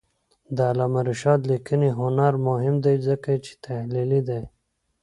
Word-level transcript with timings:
د 0.55 0.57
علامه 0.69 1.01
رشاد 1.09 1.39
لیکنی 1.51 1.89
هنر 1.99 2.33
مهم 2.47 2.75
دی 2.85 2.95
ځکه 3.07 3.31
چې 3.45 3.51
تحلیلي 3.65 4.21
دی. 4.29 4.41